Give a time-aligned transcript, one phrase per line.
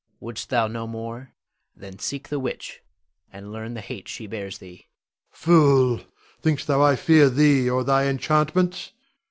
[0.19, 1.31] Wouldst thou know more,
[1.75, 2.81] then seek the witch,
[3.31, 4.87] and learn the hate she bears thee.
[5.29, 5.37] Rod.
[5.37, 5.99] Fool!
[6.41, 8.93] thinkst thou I fear thee or thy enchantments?